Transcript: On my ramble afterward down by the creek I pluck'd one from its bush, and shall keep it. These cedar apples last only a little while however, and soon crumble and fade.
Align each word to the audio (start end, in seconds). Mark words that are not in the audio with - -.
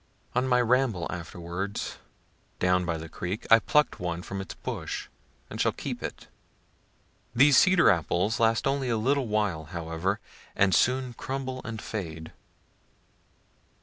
On 0.33 0.47
my 0.47 0.59
ramble 0.59 1.05
afterward 1.11 1.79
down 2.57 2.85
by 2.85 2.97
the 2.97 3.07
creek 3.07 3.45
I 3.51 3.59
pluck'd 3.59 3.99
one 3.99 4.23
from 4.23 4.41
its 4.41 4.55
bush, 4.55 5.09
and 5.47 5.61
shall 5.61 5.71
keep 5.73 6.01
it. 6.01 6.25
These 7.35 7.55
cedar 7.57 7.91
apples 7.91 8.39
last 8.39 8.65
only 8.65 8.89
a 8.89 8.97
little 8.97 9.27
while 9.27 9.65
however, 9.65 10.19
and 10.55 10.73
soon 10.73 11.13
crumble 11.13 11.61
and 11.63 11.79
fade. 11.79 12.31